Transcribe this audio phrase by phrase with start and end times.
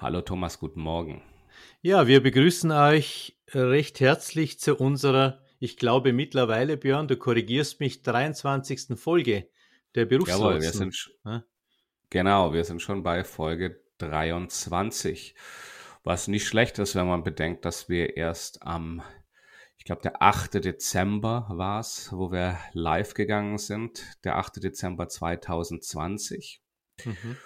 [0.00, 1.22] Hallo Thomas, guten Morgen.
[1.82, 8.02] Ja, wir begrüßen euch recht herzlich zu unserer, ich glaube mittlerweile, Björn, du korrigierst mich,
[8.02, 8.96] 23.
[8.96, 9.48] Folge
[9.96, 10.44] der Berufslotsen.
[10.44, 11.44] Jawohl, wir sind, ja?
[12.10, 15.34] genau, wir sind schon bei Folge 23.
[16.04, 19.02] Was nicht schlecht ist, wenn man bedenkt, dass wir erst am,
[19.78, 20.64] ich glaube, der 8.
[20.64, 24.62] Dezember war es, wo wir live gegangen sind, der 8.
[24.62, 26.62] Dezember 2020.
[27.04, 27.36] Mhm.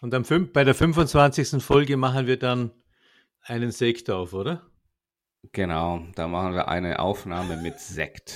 [0.00, 1.62] Und am bei der 25.
[1.62, 2.70] Folge machen wir dann
[3.42, 4.70] einen Sekt auf, oder?
[5.52, 8.34] Genau, da machen wir eine Aufnahme mit Sekt.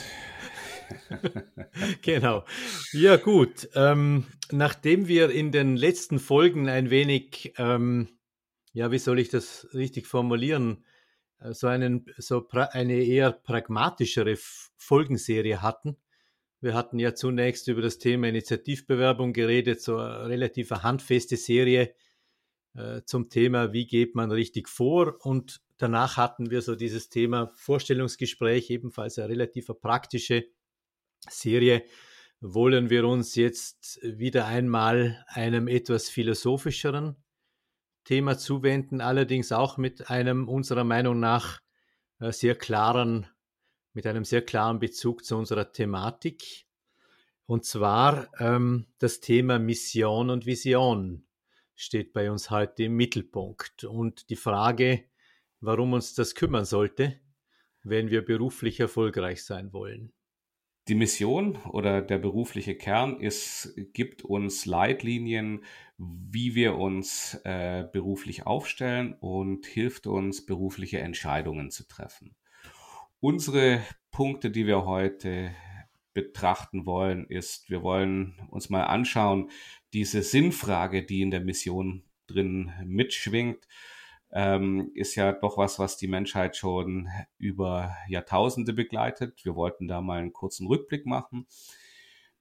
[2.02, 2.44] genau.
[2.92, 3.68] Ja, gut.
[3.74, 8.08] Ähm, nachdem wir in den letzten Folgen ein wenig, ähm,
[8.72, 10.84] ja, wie soll ich das richtig formulieren,
[11.40, 14.36] äh, so, einen, so eine eher pragmatischere
[14.76, 15.96] Folgenserie hatten,
[16.60, 21.94] wir hatten ja zunächst über das Thema Initiativbewerbung geredet, so eine relativ handfeste Serie
[22.74, 25.16] äh, zum Thema, wie geht man richtig vor.
[25.24, 30.44] Und danach hatten wir so dieses Thema Vorstellungsgespräch, ebenfalls eine relativ praktische
[31.28, 31.82] Serie.
[32.42, 37.16] Wollen wir uns jetzt wieder einmal einem etwas philosophischeren
[38.04, 41.60] Thema zuwenden, allerdings auch mit einem unserer Meinung nach
[42.18, 43.26] äh, sehr klaren
[43.92, 46.66] mit einem sehr klaren Bezug zu unserer Thematik.
[47.46, 51.26] Und zwar ähm, das Thema Mission und Vision
[51.74, 53.84] steht bei uns heute im Mittelpunkt.
[53.84, 55.04] Und die Frage,
[55.60, 57.18] warum uns das kümmern sollte,
[57.82, 60.12] wenn wir beruflich erfolgreich sein wollen.
[60.88, 65.64] Die Mission oder der berufliche Kern ist, gibt uns Leitlinien,
[65.98, 72.34] wie wir uns äh, beruflich aufstellen und hilft uns, berufliche Entscheidungen zu treffen.
[73.22, 75.54] Unsere Punkte, die wir heute
[76.14, 79.50] betrachten wollen, ist, wir wollen uns mal anschauen,
[79.92, 83.68] diese Sinnfrage, die in der Mission drin mitschwingt,
[84.32, 89.44] ähm, ist ja doch was, was die Menschheit schon über Jahrtausende begleitet.
[89.44, 91.46] Wir wollten da mal einen kurzen Rückblick machen.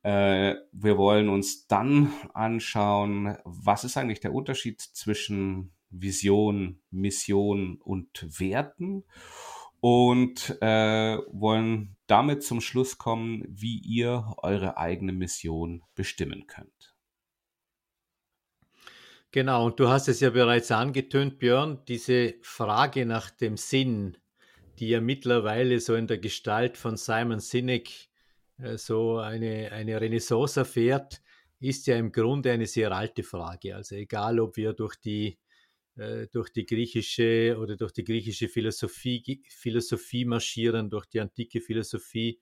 [0.04, 8.40] Äh, wir wollen uns dann anschauen, was ist eigentlich der Unterschied zwischen Vision, Mission und
[8.40, 9.04] Werten
[9.82, 16.96] und äh, wollen damit zum Schluss kommen, wie ihr eure eigene Mission bestimmen könnt.
[19.32, 24.18] Genau, und du hast es ja bereits angetönt, Björn, diese Frage nach dem Sinn,
[24.80, 28.10] die ja mittlerweile so in der Gestalt von Simon Sinek
[28.58, 31.22] äh, so eine, eine Renaissance erfährt,
[31.60, 33.76] ist ja im Grunde eine sehr alte Frage.
[33.76, 35.38] Also egal, ob wir durch die
[36.32, 42.40] durch die griechische oder durch die griechische Philosophie, Philosophie marschieren, durch die antike Philosophie.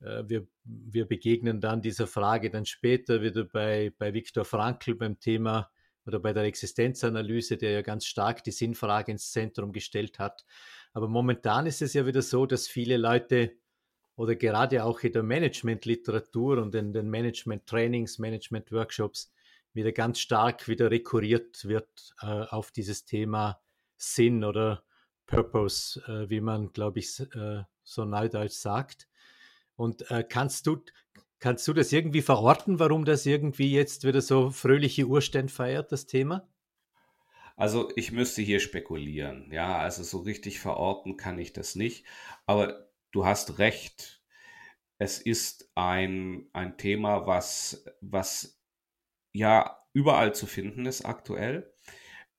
[0.00, 5.18] Äh, wir, wir begegnen dann dieser Frage dann später wieder bei, bei Viktor Frankl beim
[5.18, 5.70] Thema
[6.06, 10.44] oder bei der Existenzanalyse, der ja ganz stark die Sinnfrage ins Zentrum gestellt hat.
[10.92, 13.52] Aber momentan ist es ja wieder so, dass viele Leute
[14.14, 19.32] oder gerade auch in der Managementliteratur und in den Management-Trainings, Management-Workshops
[19.76, 23.60] wieder ganz stark wieder rekurriert wird äh, auf dieses Thema
[23.96, 24.84] Sinn oder
[25.26, 29.08] Purpose, äh, wie man, glaube ich, äh, so neudeutsch sagt.
[29.76, 30.82] Und äh, kannst du
[31.38, 36.06] kannst du das irgendwie verorten, warum das irgendwie jetzt wieder so fröhliche Urstände feiert, das
[36.06, 36.48] Thema?
[37.56, 42.04] Also ich müsste hier spekulieren, ja, also so richtig verorten kann ich das nicht,
[42.44, 44.22] aber du hast recht.
[44.98, 48.55] Es ist ein, ein Thema, was, was
[49.36, 51.72] ja überall zu finden ist aktuell.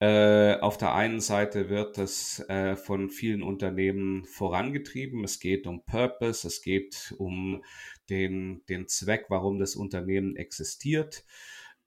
[0.00, 5.24] Äh, auf der einen Seite wird es äh, von vielen Unternehmen vorangetrieben.
[5.24, 7.64] Es geht um Purpose, es geht um
[8.08, 11.24] den, den Zweck, warum das Unternehmen existiert.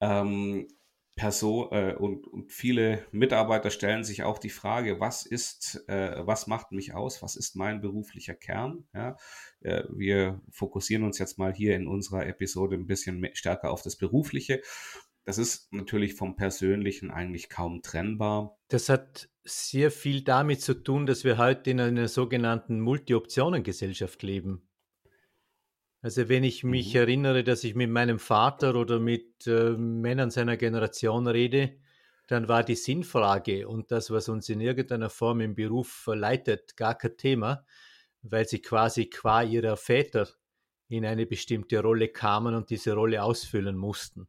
[0.01, 0.67] Ähm,
[1.15, 6.47] Person äh, und, und viele Mitarbeiter stellen sich auch die Frage, was ist, äh, was
[6.47, 8.85] macht mich aus, was ist mein beruflicher Kern?
[8.93, 9.17] Ja,
[9.59, 13.97] äh, wir fokussieren uns jetzt mal hier in unserer Episode ein bisschen stärker auf das
[13.97, 14.61] Berufliche.
[15.25, 18.57] Das ist natürlich vom Persönlichen eigentlich kaum trennbar.
[18.69, 24.67] Das hat sehr viel damit zu tun, dass wir heute in einer sogenannten Multi-Optionen-Gesellschaft leben.
[26.01, 26.99] Also wenn ich mich mhm.
[26.99, 31.77] erinnere, dass ich mit meinem Vater oder mit äh, Männern seiner Generation rede,
[32.27, 36.97] dann war die Sinnfrage und das, was uns in irgendeiner Form im Beruf verleitet, gar
[36.97, 37.65] kein Thema,
[38.21, 40.27] weil sie quasi qua ihrer Väter
[40.87, 44.27] in eine bestimmte Rolle kamen und diese Rolle ausfüllen mussten.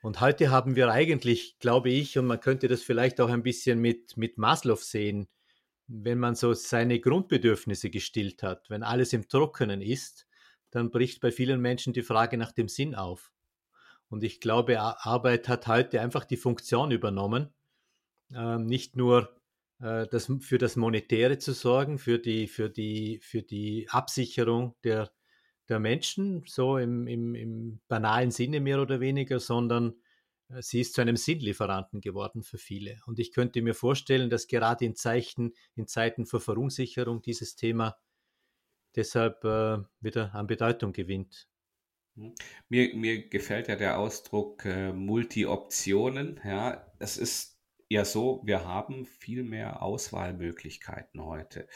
[0.00, 3.80] Und heute haben wir eigentlich, glaube ich, und man könnte das vielleicht auch ein bisschen
[3.80, 5.28] mit, mit Maslow sehen,
[5.88, 10.27] wenn man so seine Grundbedürfnisse gestillt hat, wenn alles im Trockenen ist,
[10.70, 13.32] dann bricht bei vielen Menschen die Frage nach dem Sinn auf.
[14.08, 17.52] Und ich glaube, Arbeit hat heute einfach die Funktion übernommen,
[18.32, 19.38] äh, nicht nur
[19.80, 25.10] äh, das, für das Monetäre zu sorgen, für die, für die, für die Absicherung der,
[25.68, 29.94] der Menschen, so im, im, im banalen Sinne mehr oder weniger, sondern
[30.48, 32.98] äh, sie ist zu einem Sinnlieferanten geworden für viele.
[33.06, 37.96] Und ich könnte mir vorstellen, dass gerade in Zeichen, in Zeiten für Verunsicherung dieses Thema
[38.98, 41.48] deshalb äh, wieder an Bedeutung gewinnt.
[42.16, 42.34] Hm.
[42.68, 46.40] Mir, mir gefällt ja der Ausdruck äh, Multi-Optionen.
[46.44, 47.58] Ja, es ist
[47.88, 51.68] ja so, wir haben viel mehr Auswahlmöglichkeiten heute,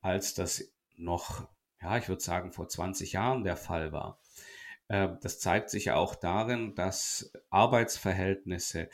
[0.00, 1.48] als das noch,
[1.80, 4.20] ja, ich würde sagen, vor 20 Jahren der Fall war.
[4.88, 8.88] Äh, das zeigt sich ja auch darin, dass Arbeitsverhältnisse,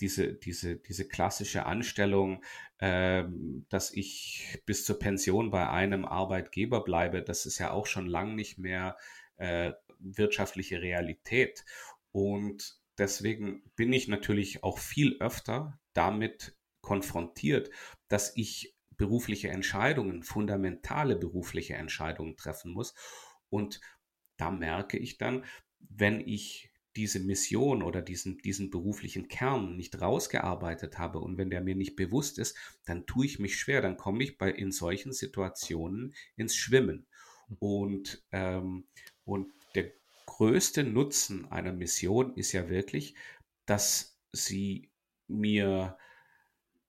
[0.00, 2.44] diese, diese, diese klassische Anstellung,
[2.80, 8.36] dass ich bis zur Pension bei einem Arbeitgeber bleibe, das ist ja auch schon lang
[8.36, 8.96] nicht mehr
[9.36, 11.64] äh, wirtschaftliche Realität.
[12.12, 17.70] Und deswegen bin ich natürlich auch viel öfter damit konfrontiert,
[18.08, 22.94] dass ich berufliche Entscheidungen, fundamentale berufliche Entscheidungen treffen muss.
[23.48, 23.80] Und
[24.36, 25.44] da merke ich dann,
[25.78, 31.60] wenn ich diese Mission oder diesen, diesen beruflichen Kern nicht rausgearbeitet habe und wenn der
[31.60, 32.56] mir nicht bewusst ist,
[32.86, 37.06] dann tue ich mich schwer, dann komme ich bei in solchen Situationen ins Schwimmen.
[37.58, 38.86] Und, ähm,
[39.24, 39.92] und der
[40.26, 43.14] größte Nutzen einer Mission ist ja wirklich,
[43.66, 44.90] dass sie
[45.26, 45.96] mir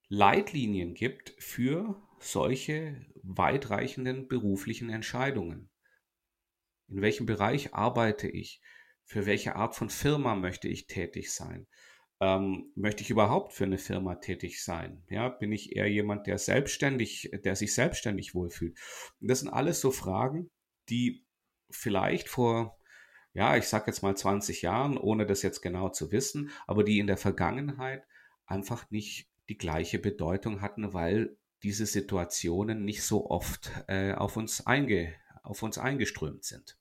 [0.08, 5.70] Leitlinien gibt für solche weitreichenden beruflichen Entscheidungen.
[6.88, 8.62] In welchem Bereich arbeite ich?
[9.10, 11.66] Für welche Art von Firma möchte ich tätig sein?
[12.20, 15.04] Ähm, möchte ich überhaupt für eine Firma tätig sein?
[15.10, 18.78] Ja, bin ich eher jemand, der selbstständig, der sich selbstständig wohlfühlt?
[19.20, 20.52] Und das sind alles so Fragen,
[20.90, 21.26] die
[21.72, 22.78] vielleicht vor,
[23.34, 27.00] ja, ich sag jetzt mal 20 Jahren, ohne das jetzt genau zu wissen, aber die
[27.00, 28.04] in der Vergangenheit
[28.46, 34.68] einfach nicht die gleiche Bedeutung hatten, weil diese Situationen nicht so oft äh, auf, uns
[34.68, 36.79] einge, auf uns eingeströmt sind.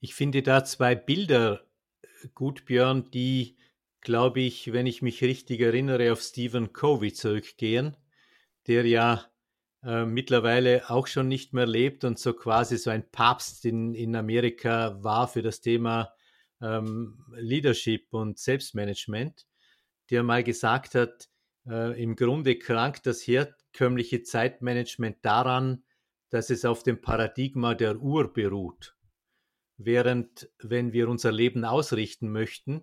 [0.00, 1.66] Ich finde da zwei Bilder
[2.02, 3.56] äh, gut, Björn, die,
[4.00, 7.96] glaube ich, wenn ich mich richtig erinnere, auf Stephen Covey zurückgehen,
[8.66, 9.24] der ja
[9.82, 14.16] äh, mittlerweile auch schon nicht mehr lebt und so quasi so ein Papst in, in
[14.16, 16.12] Amerika war für das Thema
[16.60, 19.46] ähm, Leadership und Selbstmanagement,
[20.10, 21.28] der mal gesagt hat,
[21.68, 25.84] äh, im Grunde krankt das herkömmliche Zeitmanagement daran,
[26.30, 28.95] dass es auf dem Paradigma der Uhr beruht.
[29.78, 32.82] Während, wenn wir unser Leben ausrichten möchten,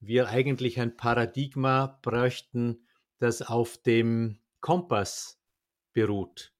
[0.00, 2.86] wir eigentlich ein Paradigma bräuchten,
[3.18, 5.40] das auf dem Kompass
[5.92, 6.52] beruht.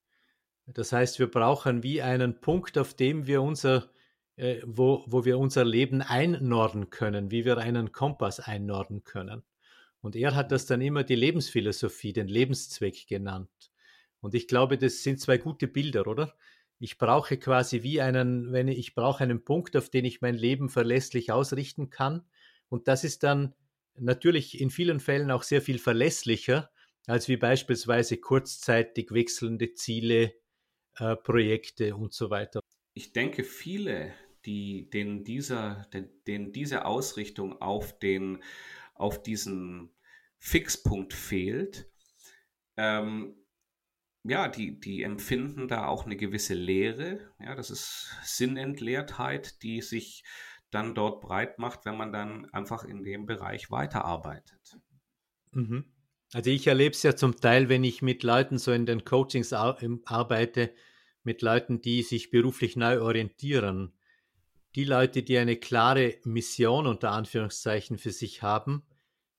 [0.66, 3.90] Das heißt, wir brauchen wie einen Punkt, auf dem wir unser,
[4.36, 9.42] äh, wo, wo wir unser Leben einnorden können, wie wir einen Kompass einnorden können.
[10.00, 13.72] Und er hat das dann immer die Lebensphilosophie, den Lebenszweck genannt.
[14.20, 16.34] Und ich glaube, das sind zwei gute Bilder, oder?
[16.82, 20.34] Ich brauche quasi wie einen, wenn ich, ich brauche einen Punkt, auf den ich mein
[20.34, 22.26] Leben verlässlich ausrichten kann.
[22.68, 23.54] Und das ist dann
[23.94, 26.72] natürlich in vielen Fällen auch sehr viel verlässlicher,
[27.06, 30.34] als wie beispielsweise kurzzeitig wechselnde Ziele,
[30.96, 32.58] äh, Projekte und so weiter.
[32.94, 34.12] Ich denke, viele,
[34.44, 35.88] die, denen, dieser,
[36.26, 38.42] denen diese Ausrichtung auf, den,
[38.96, 39.94] auf diesen
[40.40, 41.88] Fixpunkt fehlt,
[42.76, 43.36] ähm,
[44.24, 47.20] ja, die, die empfinden da auch eine gewisse Leere.
[47.40, 50.24] Ja, das ist Sinnentleertheit, die sich
[50.70, 54.78] dann dort breit macht, wenn man dann einfach in dem Bereich weiterarbeitet.
[55.50, 55.84] Mhm.
[56.32, 59.52] Also ich erlebe es ja zum Teil, wenn ich mit Leuten so in den Coachings
[59.52, 60.72] arbeite,
[61.24, 63.92] mit Leuten, die sich beruflich neu orientieren.
[64.74, 68.86] Die Leute, die eine klare Mission unter Anführungszeichen für sich haben,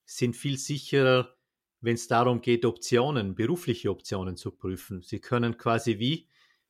[0.05, 1.35] sind viel sicherer,
[1.83, 5.01] wenn es darum geht, Optionen, berufliche Optionen zu prüfen.
[5.01, 6.29] Sie können quasi wie,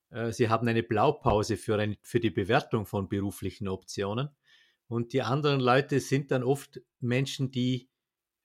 [0.10, 4.30] äh, Sie haben eine Blaupause für, ein, für die Bewertung von beruflichen Optionen.
[4.88, 7.90] Und die anderen Leute sind dann oft Menschen, die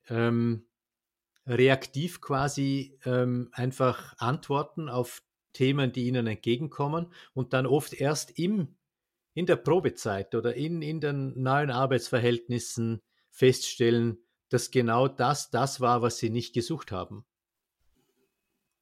[0.08, 0.66] ähm,
[1.46, 5.22] reaktiv quasi ähm, einfach antworten auf
[5.54, 8.76] Themen, die ihnen entgegenkommen und dann oft erst im,
[9.32, 16.02] in der Probezeit oder in, in den neuen Arbeitsverhältnissen feststellen, dass genau das das war,
[16.02, 17.24] was sie nicht gesucht haben.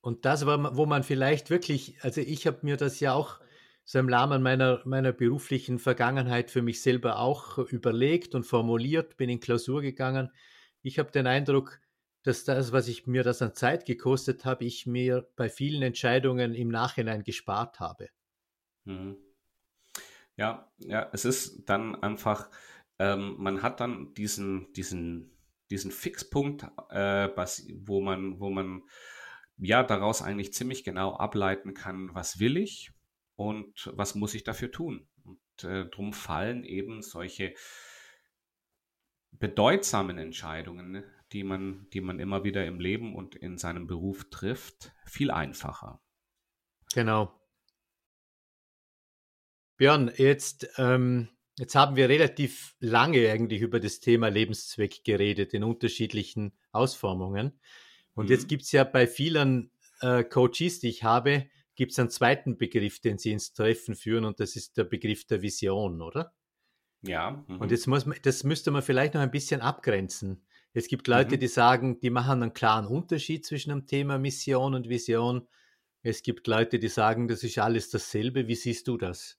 [0.00, 3.40] Und das war, wo man vielleicht wirklich, also ich habe mir das ja auch
[3.84, 9.30] so im Rahmen meiner, meiner beruflichen Vergangenheit für mich selber auch überlegt und formuliert, bin
[9.30, 10.30] in Klausur gegangen.
[10.82, 11.80] Ich habe den Eindruck,
[12.24, 16.54] dass das, was ich mir das an Zeit gekostet habe, ich mir bei vielen Entscheidungen
[16.54, 18.08] im Nachhinein gespart habe.
[18.84, 19.16] Mhm.
[20.36, 22.50] Ja, ja, es ist dann einfach,
[22.98, 25.35] ähm, man hat dann diesen, diesen,
[25.70, 27.28] diesen Fixpunkt, äh,
[27.86, 28.82] wo man, wo man
[29.58, 32.92] ja daraus eigentlich ziemlich genau ableiten kann, was will ich
[33.34, 35.08] und was muss ich dafür tun.
[35.24, 37.54] Und äh, drum fallen eben solche
[39.32, 44.28] bedeutsamen Entscheidungen, ne, die man, die man immer wieder im Leben und in seinem Beruf
[44.30, 46.00] trifft, viel einfacher.
[46.94, 47.32] Genau.
[49.76, 55.64] Björn, jetzt, ähm, jetzt haben wir relativ lange eigentlich über das Thema Lebenszweck geredet, in
[55.64, 57.58] unterschiedlichen Ausformungen.
[58.14, 58.32] Und mhm.
[58.32, 59.70] jetzt gibt es ja bei vielen
[60.00, 64.24] äh, Coaches, die ich habe, gibt es einen zweiten Begriff, den sie ins Treffen führen,
[64.24, 66.32] und das ist der Begriff der Vision, oder?
[67.02, 67.44] Ja.
[67.46, 67.60] Mhm.
[67.60, 70.42] Und jetzt muss man, das müsste man vielleicht noch ein bisschen abgrenzen.
[70.72, 71.40] Es gibt Leute, mhm.
[71.40, 75.46] die sagen, die machen einen klaren Unterschied zwischen dem Thema Mission und Vision.
[76.02, 78.46] Es gibt Leute, die sagen, das ist alles dasselbe.
[78.46, 79.38] Wie siehst du das?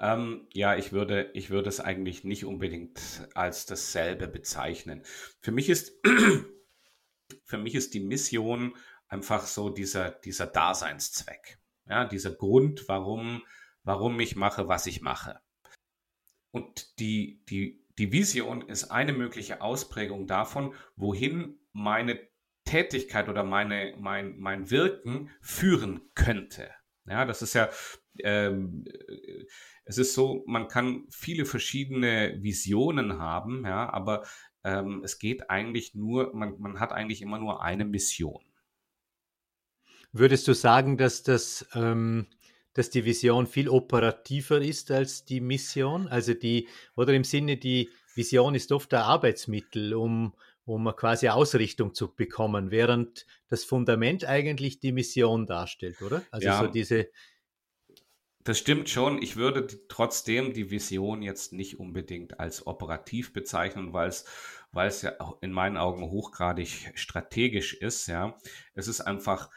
[0.00, 5.02] Ähm, ja, ich würde, ich würde es eigentlich nicht unbedingt als dasselbe bezeichnen.
[5.40, 5.92] Für mich ist,
[7.44, 8.74] für mich ist die Mission
[9.08, 11.58] einfach so dieser, dieser Daseinszweck.
[11.86, 13.42] Ja, dieser Grund, warum,
[13.82, 15.40] warum ich mache, was ich mache.
[16.50, 22.18] Und die, die, die Vision ist eine mögliche Ausprägung davon, wohin meine
[22.64, 26.70] Tätigkeit oder meine, mein, mein Wirken führen könnte.
[27.06, 27.68] Ja, das ist ja,
[28.18, 28.84] ähm,
[29.84, 34.24] es ist so, man kann viele verschiedene Visionen haben, ja, aber
[34.64, 38.44] ähm, es geht eigentlich nur, man, man hat eigentlich immer nur eine Mission.
[40.12, 42.26] Würdest du sagen, dass das, ähm,
[42.74, 46.08] dass die Vision viel operativer ist als die Mission?
[46.08, 51.94] Also die, oder im Sinne, die Vision ist oft ein Arbeitsmittel, um, um quasi Ausrichtung
[51.94, 56.22] zu bekommen, während das Fundament eigentlich die Mission darstellt, oder?
[56.30, 57.08] Also ja, so diese,
[58.44, 59.20] das stimmt schon.
[59.20, 64.24] Ich würde trotzdem die Vision jetzt nicht unbedingt als operativ bezeichnen, weil es,
[64.72, 68.06] weil es ja in meinen Augen hochgradig strategisch ist.
[68.06, 68.38] Ja,
[68.74, 69.50] es ist einfach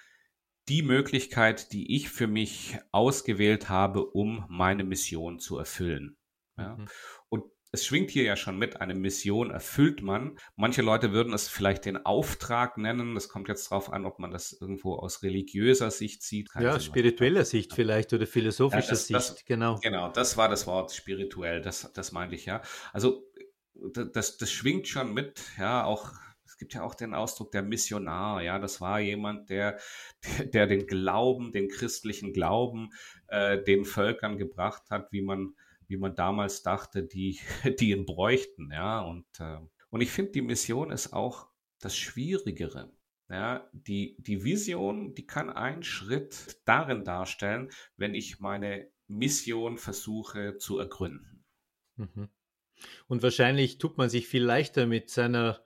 [0.70, 6.18] die Möglichkeit, die ich für mich ausgewählt habe, um meine Mission zu erfüllen.
[6.58, 6.76] Ja?
[6.76, 6.88] Mhm.
[7.30, 7.44] Und
[7.74, 10.38] es schwingt hier ja schon mit, eine Mission erfüllt man.
[10.56, 13.16] Manche Leute würden es vielleicht den Auftrag nennen.
[13.16, 16.52] Das kommt jetzt darauf an, ob man das irgendwo aus religiöser Sicht sieht.
[16.52, 19.80] Keine ja, spiritueller Sicht vielleicht oder philosophischer ja, das, Sicht, das, genau.
[19.82, 22.62] Genau, das war das Wort spirituell, das, das meinte ich ja.
[22.94, 23.26] Also
[24.14, 26.12] das, das schwingt schon mit, ja, auch
[26.46, 29.80] es gibt ja auch den Ausdruck der Missionar, ja, das war jemand, der,
[30.24, 32.92] der, der den Glauben, den christlichen Glauben
[33.30, 35.56] äh, den Völkern gebracht hat, wie man
[35.88, 37.40] wie man damals dachte, die,
[37.80, 38.72] die ihn bräuchten.
[38.72, 39.58] Ja, und, äh,
[39.90, 41.48] und ich finde, die Mission ist auch
[41.80, 42.92] das Schwierigere.
[43.30, 50.58] Ja, die, die Vision, die kann einen Schritt darin darstellen, wenn ich meine Mission versuche
[50.58, 51.46] zu ergründen.
[51.96, 52.30] Mhm.
[53.08, 55.64] Und wahrscheinlich tut man sich viel leichter mit seiner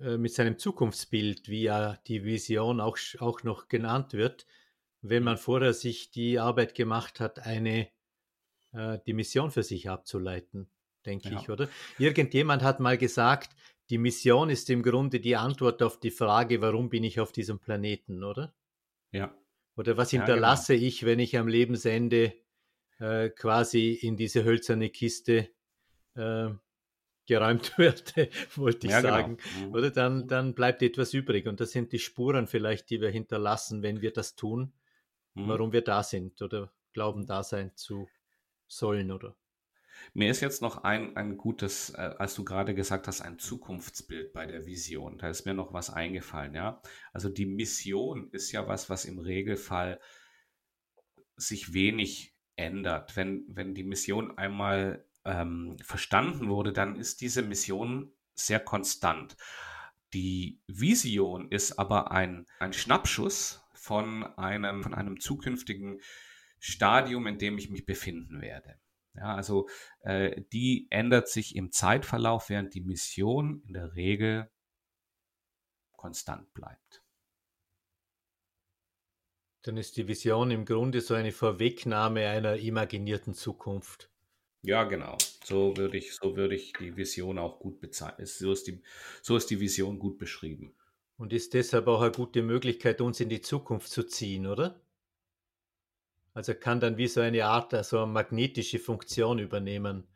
[0.00, 4.46] äh, mit seinem Zukunftsbild, wie ja die Vision auch, auch noch genannt wird,
[5.02, 7.88] wenn man vorher sich die Arbeit gemacht hat, eine
[8.72, 10.68] äh, die Mission für sich abzuleiten,
[11.06, 11.40] denke ja.
[11.40, 11.68] ich, oder?
[11.98, 13.54] Irgendjemand hat mal gesagt,
[13.90, 17.58] die Mission ist im Grunde die Antwort auf die Frage, warum bin ich auf diesem
[17.58, 18.54] Planeten, oder?
[19.10, 19.34] Ja.
[19.76, 20.88] Oder was hinterlasse ja, genau.
[20.88, 22.34] ich, wenn ich am Lebensende
[22.98, 25.48] äh, quasi in diese hölzerne Kiste
[26.14, 26.50] äh,
[27.26, 29.14] geräumt werde, wollte ich ja, genau.
[29.14, 29.36] sagen.
[29.58, 29.78] Genau.
[29.78, 31.46] Oder dann, dann bleibt etwas übrig.
[31.46, 34.72] Und das sind die Spuren vielleicht, die wir hinterlassen, wenn wir das tun,
[35.34, 35.48] mhm.
[35.48, 38.08] warum wir da sind oder glauben, da sein zu
[38.70, 39.36] sollen, oder?
[40.14, 44.32] Mir ist jetzt noch ein, ein gutes, äh, als du gerade gesagt hast, ein Zukunftsbild
[44.32, 45.18] bei der Vision.
[45.18, 46.80] Da ist mir noch was eingefallen, ja.
[47.12, 50.00] Also die Mission ist ja was, was im Regelfall
[51.36, 53.16] sich wenig ändert.
[53.16, 59.36] Wenn, wenn die Mission einmal ähm, verstanden wurde, dann ist diese Mission sehr konstant.
[60.12, 66.00] Die Vision ist aber ein, ein Schnappschuss von einem, von einem zukünftigen
[66.60, 68.78] Stadium, in dem ich mich befinden werde.
[69.14, 69.68] Ja, also
[70.02, 74.50] äh, die ändert sich im Zeitverlauf, während die Mission in der Regel
[75.92, 77.02] konstant bleibt.
[79.62, 84.10] Dann ist die Vision im Grunde so eine Vorwegnahme einer imaginierten Zukunft.
[84.62, 85.18] Ja, genau.
[85.44, 88.26] So würde ich, so würde ich die Vision auch gut bezeichnen.
[88.26, 88.82] So ist die,
[89.22, 90.74] so ist die Vision gut beschrieben.
[91.16, 94.80] Und ist deshalb auch eine gute Möglichkeit, uns in die Zukunft zu ziehen, oder?
[96.40, 100.06] Also kann dann wie so eine Art, also eine magnetische Funktion übernehmen,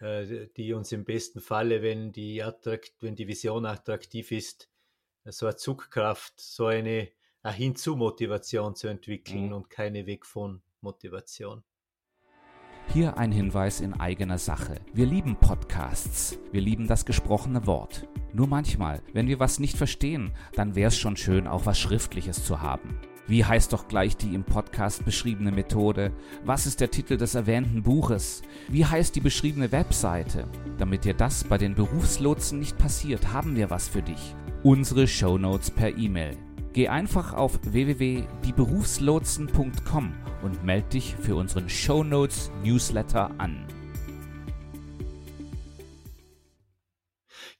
[0.00, 4.70] äh, die uns im besten Falle, wenn die, attrakt, wenn die Vision attraktiv ist,
[5.26, 7.10] so eine Zugkraft, so eine,
[7.42, 9.52] eine Hinzu-Motivation zu entwickeln mhm.
[9.52, 11.62] und keine Weg von Motivation.
[12.88, 14.80] Hier ein Hinweis in eigener Sache.
[14.94, 16.38] Wir lieben Podcasts.
[16.52, 18.08] Wir lieben das gesprochene Wort.
[18.32, 22.46] Nur manchmal, wenn wir was nicht verstehen, dann wäre es schon schön, auch was Schriftliches
[22.46, 22.98] zu haben.
[23.30, 26.12] Wie heißt doch gleich die im Podcast beschriebene Methode?
[26.42, 28.42] Was ist der Titel des erwähnten Buches?
[28.66, 30.48] Wie heißt die beschriebene Webseite?
[30.78, 34.34] Damit dir das bei den Berufslotsen nicht passiert, haben wir was für dich.
[34.64, 36.36] Unsere Shownotes per E-Mail.
[36.72, 43.64] Geh einfach auf www.dieberufslotsen.com und melde dich für unseren Shownotes Newsletter an.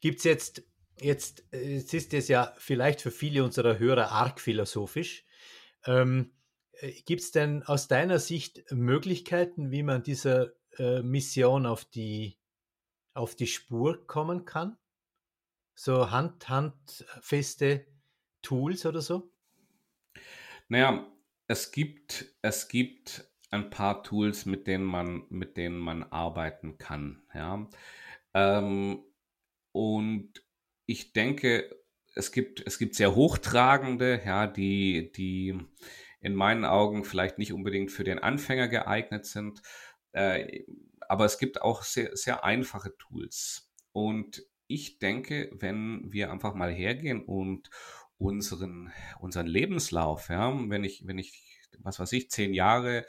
[0.00, 0.65] Gibt es jetzt,
[1.00, 5.27] jetzt, jetzt ist es ja vielleicht für viele unserer Hörer arg philosophisch.
[5.87, 6.32] Ähm,
[6.72, 12.38] äh, Gibt es denn aus deiner Sicht Möglichkeiten, wie man dieser äh, Mission auf die,
[13.14, 14.76] auf die Spur kommen kann?
[15.75, 17.87] So hand, handfeste
[18.42, 19.32] Tools oder so?
[20.68, 21.10] Naja,
[21.46, 27.22] es gibt, es gibt ein paar Tools, mit denen man, mit denen man arbeiten kann.
[27.34, 27.68] Ja.
[28.34, 29.04] Ähm,
[29.72, 30.44] und
[30.87, 31.79] ich denke,
[32.14, 35.59] es gibt, es gibt sehr hochtragende, ja, die, die
[36.21, 39.62] in meinen Augen vielleicht nicht unbedingt für den Anfänger geeignet sind.
[40.12, 40.64] Äh,
[41.09, 43.71] aber es gibt auch sehr, sehr einfache Tools.
[43.93, 47.71] Und ich denke, wenn wir einfach mal hergehen und
[48.19, 53.07] unseren, unseren Lebenslauf, ja, wenn ich, wenn ich, was weiß ich, zehn Jahre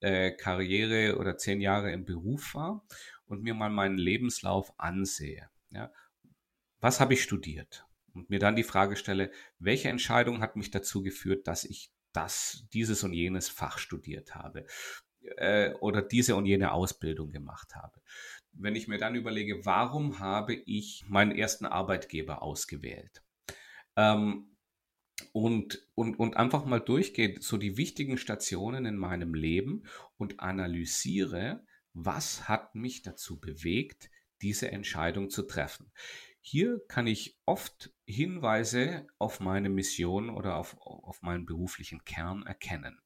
[0.00, 2.84] äh, Karriere oder zehn Jahre im Beruf war
[3.26, 5.92] und mir mal meinen Lebenslauf ansehe, ja,
[6.80, 7.87] was habe ich studiert?
[8.14, 12.66] Und mir dann die Frage stelle, welche Entscheidung hat mich dazu geführt, dass ich das,
[12.72, 14.66] dieses und jenes Fach studiert habe
[15.36, 18.00] äh, oder diese und jene Ausbildung gemacht habe.
[18.52, 23.22] Wenn ich mir dann überlege, warum habe ich meinen ersten Arbeitgeber ausgewählt?
[23.96, 24.56] Ähm,
[25.32, 29.84] und, und, und einfach mal durchgehe, so die wichtigen Stationen in meinem Leben
[30.16, 34.10] und analysiere, was hat mich dazu bewegt,
[34.42, 35.90] diese Entscheidung zu treffen.
[36.50, 43.02] Hier kann ich oft Hinweise auf meine Mission oder auf, auf meinen beruflichen Kern erkennen.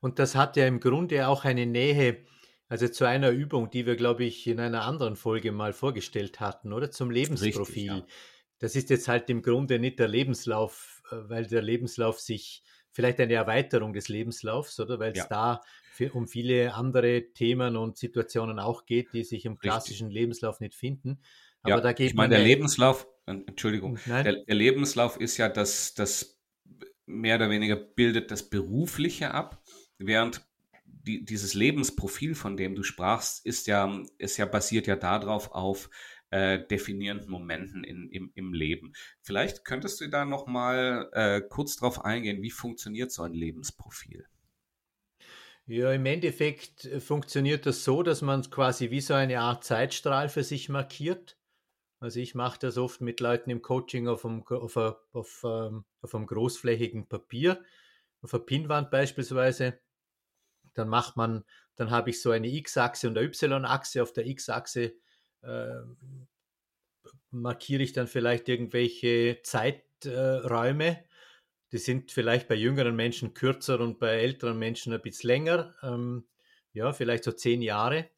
[0.00, 2.26] Und das hat ja im Grunde auch eine Nähe,
[2.66, 6.72] also zu einer Übung, die wir, glaube ich, in einer anderen Folge mal vorgestellt hatten,
[6.72, 6.90] oder?
[6.90, 7.60] Zum Lebensprofil.
[7.60, 8.06] Richtig, ja.
[8.58, 13.20] Das ist jetzt halt im Grunde nicht der Lebenslauf, äh, weil der Lebenslauf sich vielleicht
[13.20, 14.98] eine Erweiterung des Lebenslaufs, oder?
[14.98, 15.26] Weil es ja.
[15.28, 15.60] da
[15.92, 20.20] für, um viele andere Themen und Situationen auch geht, die sich im klassischen Richtig.
[20.22, 21.20] Lebenslauf nicht finden.
[21.62, 25.94] Aber ja, da geht ich meine, der Lebenslauf, Entschuldigung, der, der, Lebenslauf ist ja das,
[25.94, 26.38] das
[27.06, 29.62] mehr oder weniger bildet das Berufliche ab,
[29.98, 30.46] während
[30.84, 35.90] die, dieses Lebensprofil, von dem du sprachst, ist ja, ist ja basiert ja darauf auf
[36.30, 38.92] äh, definierenden Momenten in, im, im Leben.
[39.22, 44.26] Vielleicht könntest du da noch mal äh, kurz drauf eingehen, wie funktioniert so ein Lebensprofil?
[45.66, 50.28] Ja, im Endeffekt äh, funktioniert das so, dass man quasi wie so eine Art Zeitstrahl
[50.28, 51.36] für sich markiert.
[52.00, 56.14] Also ich mache das oft mit Leuten im Coaching auf einem, auf, auf, ähm, auf
[56.14, 57.62] einem großflächigen Papier,
[58.22, 59.80] auf einer Pinnwand beispielsweise.
[60.74, 61.44] Dann macht man,
[61.76, 64.02] dann habe ich so eine X-Achse und eine Y-Achse.
[64.02, 64.94] Auf der X-Achse
[65.42, 65.80] äh,
[67.30, 71.04] markiere ich dann vielleicht irgendwelche Zeiträume.
[71.72, 75.74] Die sind vielleicht bei jüngeren Menschen kürzer und bei älteren Menschen ein bisschen länger.
[75.82, 76.26] Ähm,
[76.72, 78.08] ja, vielleicht so zehn Jahre.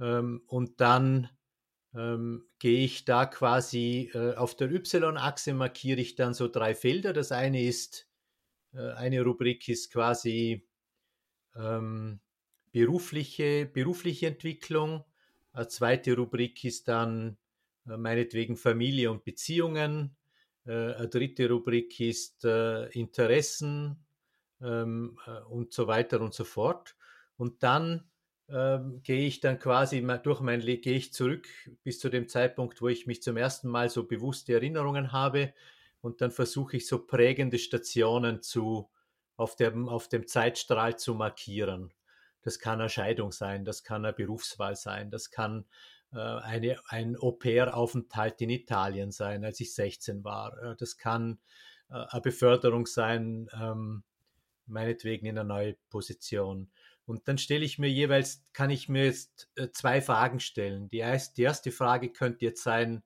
[0.00, 1.30] Ähm, und dann
[1.94, 7.12] ähm, gehe ich da quasi äh, auf der Y-Achse markiere ich dann so drei Felder.
[7.12, 8.08] Das eine ist,
[8.74, 10.68] äh, eine Rubrik ist quasi
[11.56, 12.20] ähm,
[12.72, 15.04] berufliche, berufliche Entwicklung.
[15.58, 17.36] Eine zweite Rubrik ist dann
[17.84, 20.16] äh, meinetwegen Familie und Beziehungen.
[20.64, 24.06] Äh, eine dritte Rubrik ist äh, Interessen
[24.60, 26.94] ähm, äh, und so weiter und so fort.
[27.36, 28.08] Und dann
[28.48, 31.48] ähm, gehe ich dann quasi durch mein Leben, gehe ich zurück
[31.82, 35.54] bis zu dem Zeitpunkt, wo ich mich zum ersten Mal so bewusste Erinnerungen habe.
[36.00, 38.88] Und dann versuche ich so prägende Stationen zu,
[39.36, 41.92] auf dem, auf dem Zeitstrahl zu markieren.
[42.48, 45.66] Das kann eine Scheidung sein, das kann eine Berufswahl sein, das kann
[46.14, 50.56] äh, eine, ein Au-pair-Aufenthalt in Italien sein, als ich 16 war.
[50.62, 51.40] Äh, das kann
[51.90, 54.02] äh, eine Beförderung sein, ähm,
[54.64, 56.70] meinetwegen in eine neue Position.
[57.04, 60.88] Und dann stelle ich mir jeweils, kann ich mir jetzt äh, zwei Fragen stellen.
[60.88, 63.02] Die, erst, die erste Frage könnte jetzt sein,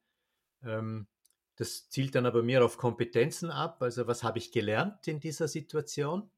[0.62, 1.08] ähm,
[1.56, 3.82] das zielt dann aber mehr auf Kompetenzen ab.
[3.82, 6.30] Also was habe ich gelernt in dieser Situation?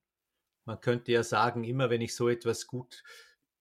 [0.65, 3.03] Man könnte ja sagen, immer wenn ich so etwas gut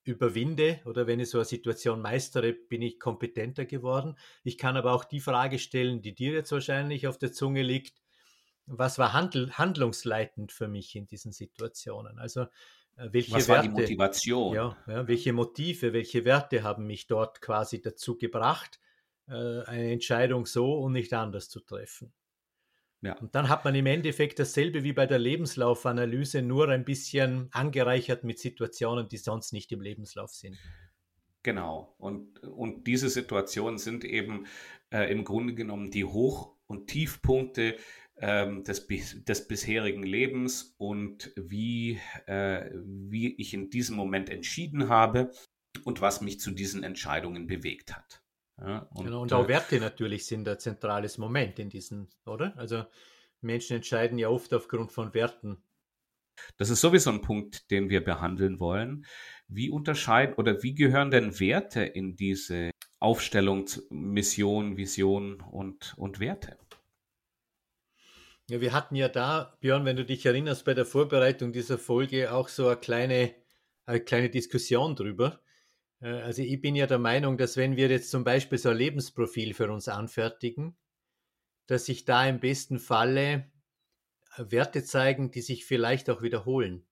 [0.06, 4.18] überwinde oder wenn ich so eine Situation meistere, bin ich kompetenter geworden.
[4.44, 8.02] Ich kann aber auch die Frage stellen, die dir jetzt wahrscheinlich auf der Zunge liegt.
[8.66, 12.20] Was war handl handlungsleitend für mich in diesen Situationen?
[12.20, 12.42] Also
[12.96, 14.56] äh, welche Was Werte, war die Motivation?
[14.56, 18.80] Ja, ja, welche Motive, welche Werte haben mich dort quasi dazu gebracht,
[19.28, 22.13] äh, eine Entscheidung so und nicht anders zu treffen?
[23.04, 23.18] Ja.
[23.18, 28.24] Und dann hat man im Endeffekt dasselbe wie bei der Lebenslaufanalyse, nur ein bisschen angereichert
[28.24, 30.58] mit Situationen, die sonst nicht im Lebenslauf sind.
[31.44, 31.94] Genau.
[31.98, 34.48] Und, und diese Situationen sind eben
[34.89, 37.76] äh, im Grunde genommen die Hoch- und Tiefpunkte
[38.16, 45.32] ähm, des, des bisherigen Lebens und wie, äh, wie ich in diesem Moment entschieden habe
[45.84, 48.23] und was mich zu diesen Entscheidungen bewegt hat.
[48.60, 52.54] Ja, und, genau, und auch äh, Werte natürlich sind ein zentrales Moment in diesen, oder?
[52.58, 52.86] Also
[53.42, 55.62] Menschen entscheiden ja oft aufgrund von Werten.
[56.58, 59.06] Das ist sowieso ein Punkt, den wir behandeln wollen.
[59.48, 66.58] Wie unterscheiden oder wie gehören denn Werte in diese Aufstellung, Mission, Vision und, und Werte?
[68.50, 72.32] Ja, wir hatten ja da, Björn, wenn du dich erinnerst, bei der Vorbereitung dieser Folge
[72.34, 73.36] auch so eine kleine,
[73.86, 75.42] eine kleine Diskussion drüber.
[76.04, 78.78] Äh, also ich bin ja der Meinung, dass wenn wir jetzt zum Beispiel so ein
[78.78, 80.78] Lebensprofil für uns anfertigen,
[81.66, 83.52] dass sich da im besten Falle
[84.38, 86.86] äh, Werte zeigen, die sich vielleicht auch wiederholen.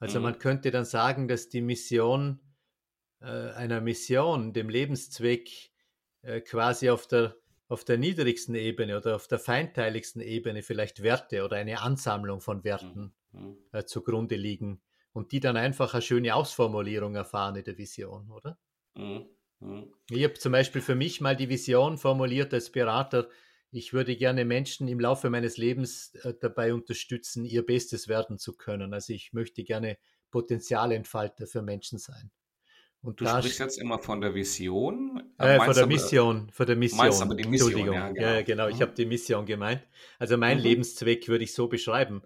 [0.00, 0.24] Also mhm.
[0.24, 2.40] man könnte dann sagen, dass die Mission
[3.20, 5.72] äh, einer Mission, dem Lebenszweck,
[6.22, 11.44] äh, quasi auf der, auf der niedrigsten Ebene oder auf der feinteiligsten Ebene vielleicht Werte
[11.44, 13.56] oder eine Ansammlung von Werten mhm.
[13.72, 14.80] äh, zugrunde liegen
[15.18, 18.56] und die dann einfach eine schöne Ausformulierung erfahren in der Vision, oder?
[18.94, 19.26] Mhm.
[19.58, 19.92] Mhm.
[20.10, 23.28] Ich habe zum Beispiel für mich mal die Vision formuliert als Berater,
[23.70, 28.56] ich würde gerne Menschen im Laufe meines Lebens äh, dabei unterstützen, ihr Bestes werden zu
[28.56, 28.94] können.
[28.94, 29.98] Also ich möchte gerne
[30.30, 32.30] Potenzialentfalter für Menschen sein.
[33.02, 35.34] Und du sprichst jetzt immer von der Vision?
[35.36, 36.98] Äh, von der Mission, von der Mission.
[36.98, 37.94] Meinst aber die Mission, Entschuldigung.
[37.94, 38.26] Ja, genau.
[38.26, 38.68] Ja, genau.
[38.68, 38.82] Ich mhm.
[38.82, 39.82] habe die Mission gemeint.
[40.18, 40.62] Also mein mhm.
[40.62, 42.22] Lebenszweck würde ich so beschreiben.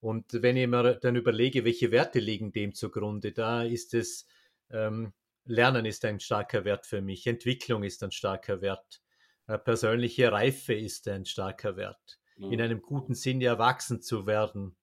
[0.00, 4.26] Und wenn ich mir dann überlege, welche Werte liegen dem zugrunde, da ist es,
[4.70, 5.12] ähm,
[5.44, 9.00] Lernen ist ein starker Wert für mich, Entwicklung ist ein starker Wert,
[9.46, 12.52] äh, persönliche Reife ist ein starker Wert, mhm.
[12.52, 14.76] in einem guten Sinn erwachsen zu werden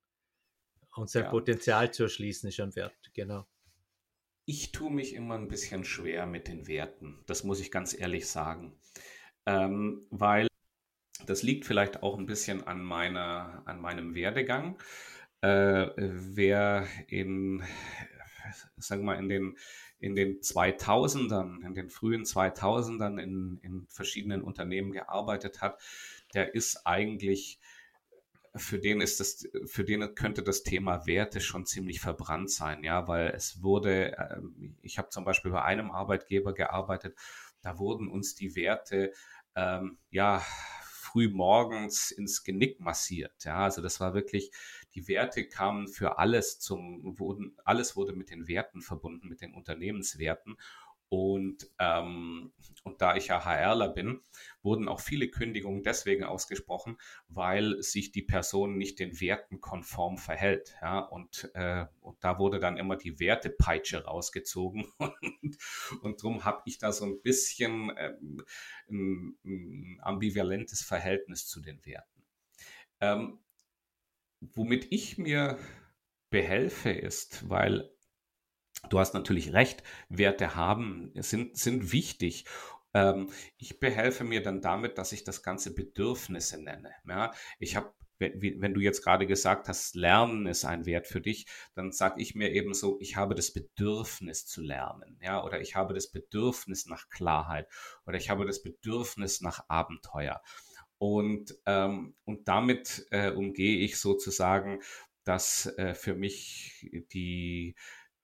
[0.96, 1.30] und sein ja.
[1.30, 3.46] Potenzial zu erschließen ist ein Wert, genau.
[4.46, 8.26] Ich tue mich immer ein bisschen schwer mit den Werten, das muss ich ganz ehrlich
[8.26, 8.78] sagen,
[9.46, 10.48] ähm, weil
[11.26, 14.78] das liegt vielleicht auch ein bisschen an, meiner, an meinem Werdegang.
[15.40, 17.62] Äh, wer in,
[18.76, 19.56] sagen mal, in den
[20.00, 25.80] in den 2000ern, in den frühen 2000ern in, in verschiedenen Unternehmen gearbeitet hat,
[26.34, 27.58] der ist eigentlich
[28.56, 33.08] für den ist das, für den könnte das Thema Werte schon ziemlich verbrannt sein, ja,
[33.08, 37.16] weil es wurde, ähm, ich habe zum Beispiel bei einem Arbeitgeber gearbeitet,
[37.62, 39.12] da wurden uns die Werte
[39.56, 40.44] ähm, ja
[41.14, 44.50] früh morgens ins Genick massiert, ja, also das war wirklich,
[44.96, 49.54] die Werte kamen für alles zum, wurden, alles wurde mit den Werten verbunden, mit den
[49.54, 50.56] Unternehmenswerten.
[51.14, 54.20] Und, ähm, und da ich ja HRler bin,
[54.62, 56.96] wurden auch viele Kündigungen deswegen ausgesprochen,
[57.28, 60.76] weil sich die Person nicht den Werten konform verhält.
[60.82, 60.98] Ja?
[60.98, 64.86] Und, äh, und da wurde dann immer die Wertepeitsche rausgezogen.
[65.42, 65.58] Und,
[66.02, 68.42] und darum habe ich da so ein bisschen ähm,
[68.88, 72.24] ein, ein ambivalentes Verhältnis zu den Werten.
[73.00, 73.38] Ähm,
[74.40, 75.58] womit ich mir
[76.30, 77.93] behelfe, ist, weil
[78.90, 82.44] du hast natürlich recht, Werte haben, sind, sind wichtig.
[82.92, 86.90] Ähm, ich behelfe mir dann damit, dass ich das Ganze Bedürfnisse nenne.
[87.06, 91.46] Ja, ich habe wenn du jetzt gerade gesagt hast, Lernen ist ein Wert für dich,
[91.74, 95.74] dann sage ich mir eben so, ich habe das Bedürfnis zu lernen, ja, oder ich
[95.74, 97.68] habe das Bedürfnis nach Klarheit
[98.06, 100.40] oder ich habe das Bedürfnis nach Abenteuer.
[100.98, 104.80] Und, ähm, und damit äh, umgehe ich sozusagen,
[105.24, 107.74] dass äh, für mich die,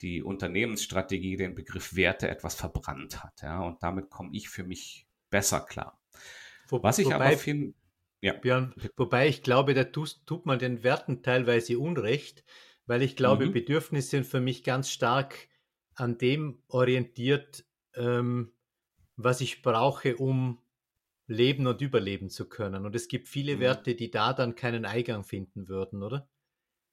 [0.03, 3.43] die Unternehmensstrategie den Begriff Werte etwas verbrannt hat.
[3.43, 3.61] Ja?
[3.61, 6.01] Und damit komme ich für mich besser klar.
[6.69, 7.75] Wo, Was ich wobei, aber finde.
[8.23, 8.35] Ja.
[8.35, 12.45] Björn, wobei ich glaube, da tut, tut man den Werten teilweise Unrecht,
[12.87, 13.53] weil ich glaube, mhm.
[13.53, 15.49] Bedürfnisse sind für mich ganz stark
[15.95, 18.53] an dem orientiert, ähm,
[19.17, 20.63] was ich brauche, um
[21.27, 22.85] leben und überleben zu können.
[22.85, 23.61] Und es gibt viele mhm.
[23.61, 26.29] Werte, die da dann keinen Eingang finden würden, oder?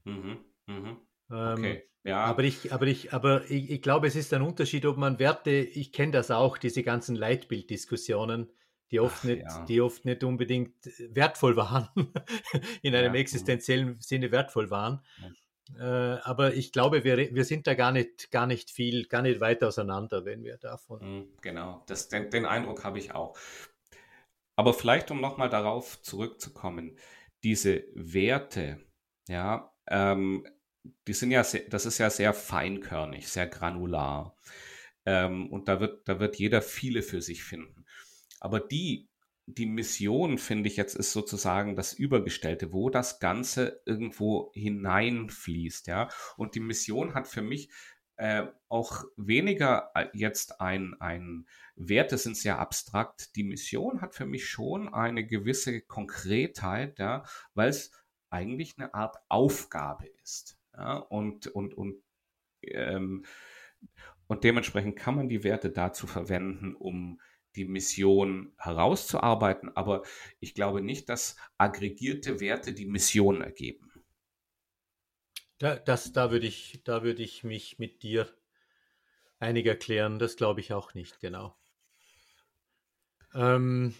[0.04, 0.38] Mhm.
[0.68, 0.98] Mhm.
[1.32, 1.84] Ähm, okay.
[2.04, 2.24] Ja.
[2.24, 5.52] Aber ich, aber ich, aber ich, ich, glaube, es ist ein Unterschied, ob man Werte,
[5.52, 8.50] ich kenne das auch, diese ganzen Leitbilddiskussionen,
[8.92, 9.66] die oft Ach, nicht, ja.
[9.66, 10.74] die oft nicht unbedingt
[11.10, 11.90] wertvoll waren,
[12.82, 13.20] in einem ja.
[13.20, 15.02] existenziellen Sinne wertvoll waren.
[15.78, 19.42] Äh, aber ich glaube, wir, wir sind da gar nicht, gar nicht viel, gar nicht
[19.42, 21.02] weit auseinander, wenn wir davon.
[21.02, 23.38] Mhm, genau, das, den, den Eindruck habe ich auch.
[24.56, 26.98] Aber vielleicht, um nochmal darauf zurückzukommen,
[27.44, 28.80] diese Werte,
[29.28, 30.48] ja, ähm,
[31.08, 34.36] die sind ja, sehr, das ist ja sehr feinkörnig, sehr granular.
[35.06, 37.86] Ähm, und da wird, da wird jeder viele für sich finden.
[38.40, 39.10] Aber die,
[39.46, 46.10] die Mission, finde ich jetzt, ist sozusagen das Übergestellte, wo das Ganze irgendwo hineinfließt, ja.
[46.36, 47.70] Und die Mission hat für mich
[48.18, 53.36] äh, auch weniger äh, jetzt ein, ein Werte sind sehr abstrakt.
[53.36, 57.24] Die Mission hat für mich schon eine gewisse Konkretheit, ja,
[57.54, 57.92] weil es
[58.30, 60.57] eigentlich eine Art Aufgabe ist.
[60.78, 62.04] Ja, und, und, und,
[62.62, 63.26] ähm,
[64.28, 67.20] und dementsprechend kann man die Werte dazu verwenden, um
[67.56, 70.04] die Mission herauszuarbeiten, aber
[70.40, 73.92] ich glaube nicht, dass aggregierte Werte die Mission ergeben.
[75.58, 78.32] Da, das, da würde ich, da würde ich mich mit dir
[79.40, 80.20] einig erklären.
[80.20, 81.58] Das glaube ich auch nicht, genau.
[83.34, 83.96] Ähm,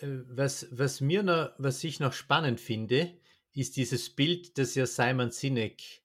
[0.00, 3.16] äh, was, was, mir noch, was ich noch spannend finde,
[3.54, 6.02] ist dieses Bild, das ja Simon Sinek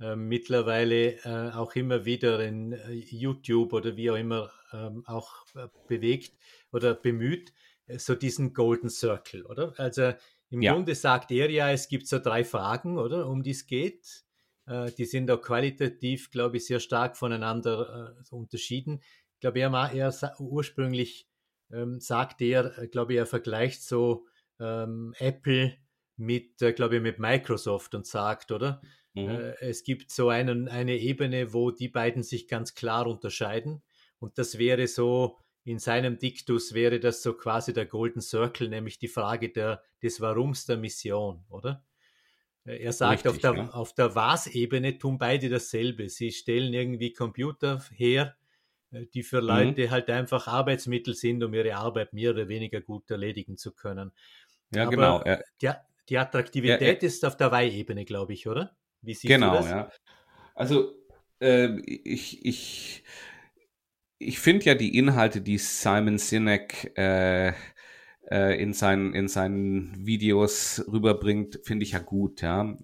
[0.00, 5.44] äh, mittlerweile äh, auch immer wieder in äh, YouTube oder wie auch immer ähm, auch
[5.56, 6.36] äh, bewegt
[6.70, 7.52] oder bemüht,
[7.86, 9.74] äh, so diesen Golden Circle, oder?
[9.76, 10.12] Also
[10.50, 10.72] im ja.
[10.72, 14.24] Grunde sagt er ja, es gibt so drei Fragen, oder, um die es geht.
[14.66, 19.02] die sind auch qualitativ, glaube ich, sehr stark voneinander unterschieden.
[19.34, 21.28] Ich glaube, er, er ursprünglich
[21.70, 24.26] ähm, sagt er, glaube ich, er vergleicht so
[24.58, 25.76] ähm, Apple
[26.18, 28.82] mit, äh, glaube ich, mit Microsoft und sagt, oder?
[29.14, 29.28] Mhm.
[29.28, 33.82] Äh, es gibt so einen, eine Ebene, wo die beiden sich ganz klar unterscheiden.
[34.18, 38.98] Und das wäre so, in seinem Diktus wäre das so quasi der Golden Circle, nämlich
[38.98, 41.84] die Frage der, des Warums der Mission, oder?
[42.64, 43.70] Äh, er sagt, Richtig, auf der, ja.
[43.70, 46.08] auf der Was-Ebene tun beide dasselbe.
[46.08, 48.36] Sie stellen irgendwie Computer her,
[48.90, 49.46] die für mhm.
[49.46, 49.90] Leute mhm.
[49.90, 54.12] halt einfach Arbeitsmittel sind, um ihre Arbeit mehr oder weniger gut erledigen zu können.
[54.74, 55.20] Ja, Aber genau.
[55.22, 55.70] Er, die,
[56.08, 58.76] die Attraktivität ist auf der Weih-Ebene, glaube ich, oder?
[59.02, 59.70] Wie siehst genau, du das?
[59.70, 59.90] ja.
[60.54, 60.92] Also
[61.40, 63.04] äh, ich, ich,
[64.18, 67.52] ich finde ja die Inhalte, die Simon Sinek äh,
[68.30, 72.76] äh, in, seinen, in seinen Videos rüberbringt, finde ich ja gut, ja.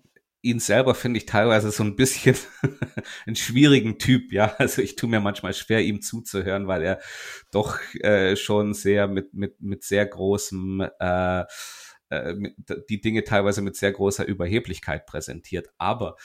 [0.42, 2.36] Ihn selber finde ich teilweise so ein bisschen
[3.26, 4.54] einen schwierigen Typ, ja.
[4.58, 7.00] Also ich tue mir manchmal schwer, ihm zuzuhören, weil er
[7.50, 11.44] doch äh, schon sehr mit, mit, mit sehr großem äh,
[12.14, 12.52] äh,
[12.88, 15.68] die Dinge teilweise mit sehr großer Überheblichkeit präsentiert.
[15.78, 16.16] Aber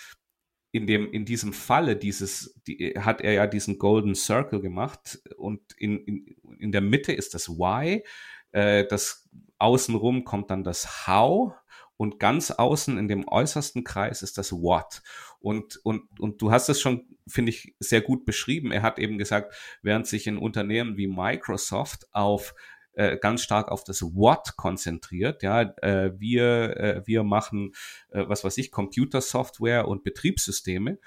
[0.71, 5.61] in dem, in diesem Falle dieses, die, hat er ja diesen Golden Circle gemacht und
[5.77, 8.03] in, in, in der Mitte ist das Why,
[8.51, 11.53] äh, das außenrum kommt dann das How
[11.97, 15.01] und ganz außen in dem äußersten Kreis ist das What.
[15.41, 18.71] Und, und, und du hast es schon, finde ich, sehr gut beschrieben.
[18.71, 22.55] Er hat eben gesagt, während sich in Unternehmen wie Microsoft auf
[22.99, 25.41] äh, ganz stark auf das What konzentriert.
[25.41, 27.71] Ja, äh, wir, äh, wir machen,
[28.09, 30.99] äh, was weiß ich, Computersoftware und Betriebssysteme.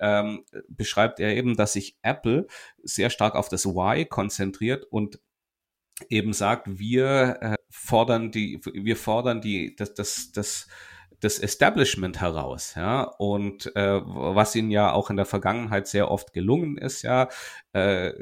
[0.00, 2.46] Ähm, beschreibt er eben, dass sich Apple
[2.82, 5.20] sehr stark auf das Why konzentriert und
[6.08, 10.66] eben sagt, wir äh, fordern die, wir fordern die, das, das, das
[11.24, 16.32] das Establishment heraus, ja, und äh, was ihnen ja auch in der Vergangenheit sehr oft
[16.34, 17.28] gelungen ist, ja,
[17.72, 18.12] äh,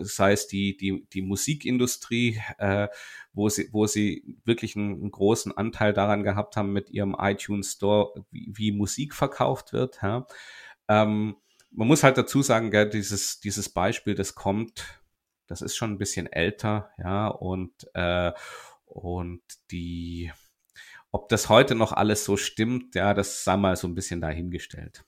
[0.00, 2.88] sei es die die die Musikindustrie, äh,
[3.34, 7.72] wo sie wo sie wirklich einen, einen großen Anteil daran gehabt haben mit ihrem iTunes
[7.72, 10.26] Store, wie, wie Musik verkauft wird, ja.
[10.88, 11.36] Ähm,
[11.70, 15.00] man muss halt dazu sagen, gell, dieses dieses Beispiel, das kommt,
[15.46, 18.32] das ist schon ein bisschen älter, ja, und äh,
[18.86, 20.32] und die
[21.12, 25.04] ob das heute noch alles so stimmt, ja, das sei mal so ein bisschen dahingestellt.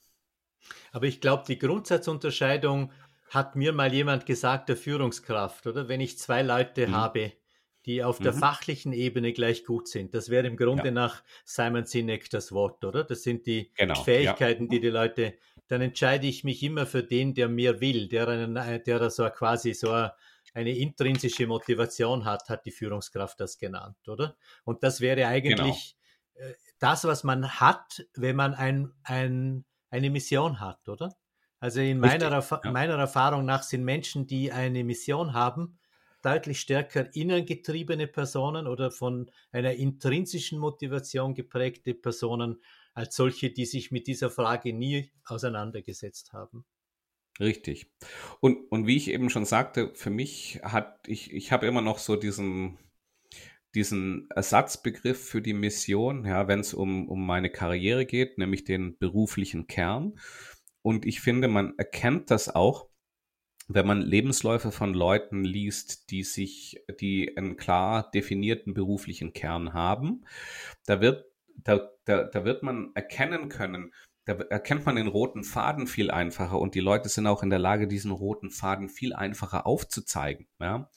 [0.92, 2.92] Aber ich glaube, die Grundsatzunterscheidung
[3.30, 5.88] hat mir mal jemand gesagt, der Führungskraft, oder?
[5.88, 6.96] Wenn ich zwei Leute mhm.
[6.96, 7.32] habe,
[7.84, 8.24] die auf mhm.
[8.24, 10.90] der fachlichen Ebene gleich gut sind, das wäre im Grunde ja.
[10.90, 13.04] nach Simon Sinek das Wort, oder?
[13.04, 14.68] Das sind die genau, Fähigkeiten, ja.
[14.70, 15.34] die die Leute,
[15.68, 19.74] dann entscheide ich mich immer für den, der mehr will, der, einen, der so quasi
[19.74, 20.14] so eine
[20.66, 24.36] intrinsische Motivation hat, hat die Führungskraft das genannt, oder?
[24.64, 25.96] Und das wäre eigentlich
[26.34, 31.16] äh, das, was man hat, wenn man ein, ein, eine Mission hat, oder?
[31.60, 32.70] Also in meiner, Erfa ja.
[32.70, 35.78] meiner Erfahrung nach sind Menschen, die eine Mission haben,
[36.22, 42.60] deutlich stärker innengetriebene Personen oder von einer intrinsischen Motivation geprägte Personen
[42.94, 46.64] als solche, die sich mit dieser Frage nie auseinandergesetzt haben.
[47.40, 47.90] Richtig.
[48.40, 51.98] Und, und wie ich eben schon sagte, für mich hat, ich, ich habe immer noch
[51.98, 52.78] so diesen,
[53.74, 58.98] diesen Ersatzbegriff für die Mission, ja, wenn es um, um meine Karriere geht, nämlich den
[58.98, 60.18] beruflichen Kern.
[60.82, 62.88] Und ich finde, man erkennt das auch,
[63.68, 70.24] wenn man Lebensläufe von Leuten liest, die sich, die einen klar definierten beruflichen Kern haben.
[70.86, 73.92] Da wird, da, da, da wird man erkennen können,
[74.28, 77.58] da erkennt man den roten Faden viel einfacher und die Leute sind auch in der
[77.58, 80.46] Lage, diesen roten Faden viel einfacher aufzuzeigen.
[80.60, 80.90] Ja?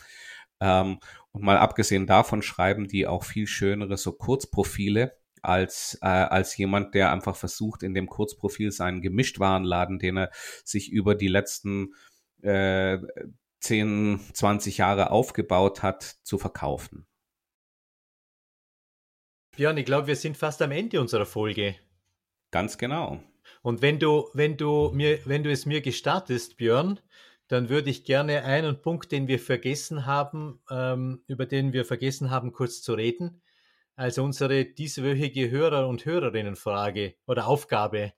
[0.59, 0.99] Ähm,
[1.31, 6.93] und mal abgesehen davon schreiben die auch viel schönere so Kurzprofile als, äh, als jemand,
[6.93, 10.31] der einfach versucht, in dem Kurzprofil seinen Gemischtwarenladen, den er
[10.65, 11.93] sich über die letzten
[12.41, 12.97] äh,
[13.61, 17.07] 10, 20 Jahre aufgebaut hat, zu verkaufen.
[19.55, 21.77] Björn, ich glaube, wir sind fast am Ende unserer Folge.
[22.51, 23.23] Ganz genau.
[23.61, 26.99] Und wenn du, wenn du mir, wenn du es mir gestattest, Björn,
[27.47, 32.29] dann würde ich gerne einen Punkt, den wir vergessen haben, ähm, über den wir vergessen
[32.29, 33.41] haben, kurz zu reden.
[33.95, 38.13] Also unsere dieswöchige Hörer- und Hörerinnenfrage oder Aufgabe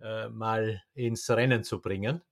[0.00, 2.22] äh, mal ins Rennen zu bringen.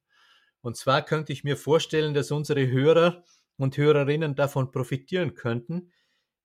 [0.60, 3.24] Und zwar könnte ich mir vorstellen, dass unsere Hörer
[3.56, 5.92] und Hörerinnen davon profitieren könnten,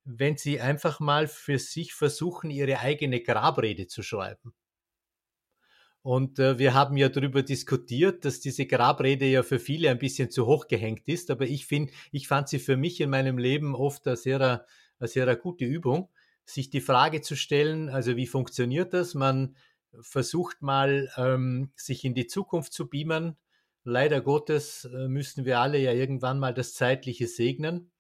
[0.04, 4.54] wenn sie einfach mal für sich versuchen, ihre eigene Grabrede zu schreiben.
[6.04, 10.32] Und äh, wir haben ja darüber diskutiert, dass diese Grabrede ja für viele ein bisschen
[10.32, 11.30] zu hoch gehängt ist.
[11.30, 14.66] Aber ich finde, ich fand sie für mich in meinem Leben oft eine sehr,
[15.00, 16.10] eine sehr gute Übung,
[16.44, 19.14] sich die Frage zu stellen, also wie funktioniert das?
[19.14, 19.56] Man
[20.00, 23.38] versucht mal, ähm, sich in die Zukunft zu beamen.
[23.84, 27.92] Leider Gottes äh, müssen wir alle ja irgendwann mal das Zeitliche segnen.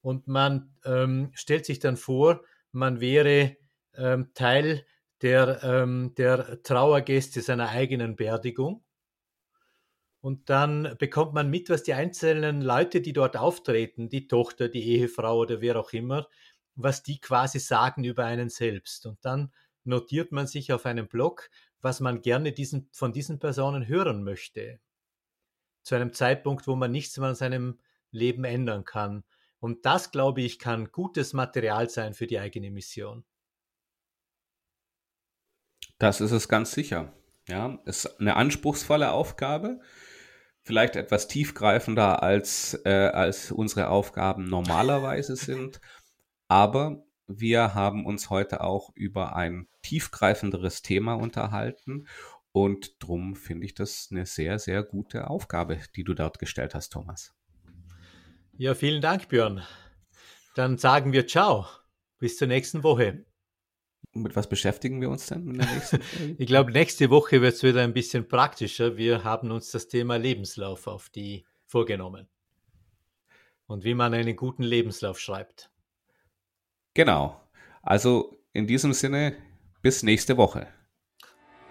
[0.00, 3.56] Und man ähm, stellt sich dann vor, man wäre
[3.96, 4.84] ähm, Teil
[5.24, 8.84] der, ähm, der Trauergäste seiner eigenen Beerdigung.
[10.20, 14.84] Und dann bekommt man mit, was die einzelnen Leute, die dort auftreten, die Tochter, die
[14.84, 16.28] Ehefrau oder wer auch immer,
[16.74, 19.06] was die quasi sagen über einen selbst.
[19.06, 19.50] Und dann
[19.84, 21.48] notiert man sich auf einem Blog,
[21.80, 24.78] was man gerne diesen, von diesen Personen hören möchte.
[25.84, 29.24] Zu einem Zeitpunkt, wo man nichts mehr an seinem Leben ändern kann.
[29.58, 33.24] Und das, glaube ich, kann gutes Material sein für die eigene Mission.
[35.98, 37.12] Das ist es ganz sicher.
[37.46, 39.80] Ja, ist eine anspruchsvolle Aufgabe,
[40.62, 45.80] vielleicht etwas tiefgreifender als, äh, als unsere Aufgaben normalerweise sind.
[46.48, 52.06] Aber wir haben uns heute auch über ein tiefgreifenderes Thema unterhalten.
[52.52, 56.90] Und drum finde ich das eine sehr, sehr gute Aufgabe, die du dort gestellt hast,
[56.90, 57.34] Thomas.
[58.56, 59.62] Ja, vielen Dank, Björn.
[60.54, 61.66] Dann sagen wir Ciao.
[62.18, 63.24] Bis zur nächsten Woche.
[64.12, 66.36] Mit was beschäftigen wir uns denn in der nächsten Folge?
[66.38, 68.96] ich glaube, nächste Woche wird es wieder ein bisschen praktischer.
[68.96, 72.28] Wir haben uns das Thema Lebenslauf auf die vorgenommen.
[73.66, 75.70] Und wie man einen guten Lebenslauf schreibt.
[76.92, 77.40] Genau.
[77.82, 79.36] Also in diesem Sinne,
[79.82, 80.68] bis nächste Woche.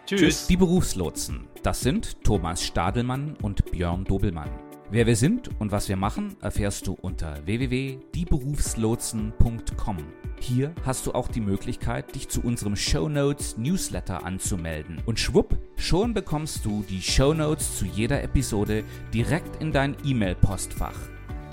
[0.05, 0.19] Tschüss.
[0.19, 0.47] Tschüss.
[0.47, 1.47] Die Berufslotsen.
[1.61, 4.49] Das sind Thomas Stadelmann und Björn Dobelmann.
[4.91, 9.97] Wer wir sind und was wir machen, erfährst du unter www.dieberufslotsen.com.
[10.43, 15.01] Hier hast du auch die Möglichkeit, dich zu unserem Show Notes Newsletter anzumelden.
[15.05, 20.97] Und schwupp, schon bekommst du die Show Notes zu jeder Episode direkt in dein E-Mail-Postfach.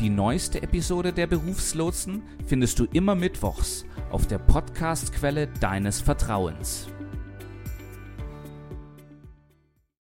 [0.01, 6.89] Die neueste Episode der Berufslotsen findest du immer mittwochs auf der Podcast-Quelle deines Vertrauens.